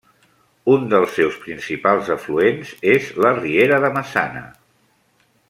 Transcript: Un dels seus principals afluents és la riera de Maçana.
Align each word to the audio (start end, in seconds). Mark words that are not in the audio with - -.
Un 0.75 0.87
dels 0.93 1.11
seus 1.17 1.37
principals 1.43 2.09
afluents 2.15 2.73
és 2.95 3.11
la 3.27 3.35
riera 3.37 3.79
de 3.85 3.93
Maçana. 4.01 4.43